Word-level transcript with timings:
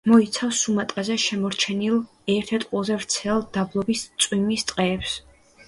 მოიცავს 0.09 0.61
სუმატრაზე 0.67 1.17
შემორჩენილ 1.23 1.99
ერთ–ერთ 2.37 2.67
ყველაზე 2.71 2.99
ვრცელ 3.03 3.47
დაბლობის 3.59 4.05
წვიმის 4.27 4.69
ტყეებს. 4.73 5.17